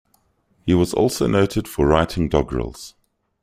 He 0.65 0.73
was 0.73 0.95
also 0.95 1.27
noted 1.27 1.67
for 1.67 1.85
writing 1.85 2.27
doggerels. 2.27 2.95